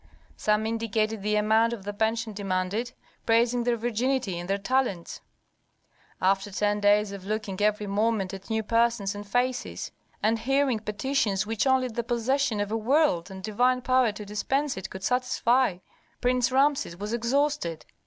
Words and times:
Some 0.35 0.65
indicated 0.65 1.21
the 1.21 1.35
amount 1.35 1.73
of 1.73 1.83
the 1.83 1.93
pension 1.93 2.33
demanded, 2.33 2.91
praising 3.27 3.65
their 3.65 3.77
virginity 3.77 4.39
and 4.39 4.49
their 4.49 4.57
talents. 4.57 5.21
After 6.19 6.49
ten 6.51 6.79
days 6.79 7.11
of 7.11 7.23
looking 7.23 7.61
every 7.61 7.85
moment 7.85 8.33
at 8.33 8.49
new 8.49 8.63
persons 8.63 9.13
and 9.13 9.27
faces, 9.27 9.91
and 10.23 10.39
hearing 10.39 10.79
petitions 10.79 11.45
which 11.45 11.67
only 11.67 11.87
the 11.87 12.03
possession 12.03 12.59
of 12.59 12.71
a 12.71 12.77
world 12.77 13.29
and 13.29 13.43
divine 13.43 13.83
power 13.83 14.11
to 14.13 14.25
dispense 14.25 14.75
it 14.75 14.89
could 14.89 15.03
satisfy, 15.03 15.77
Prince 16.19 16.51
Rameses 16.51 16.97
was 16.97 17.13
exhausted. 17.13 17.85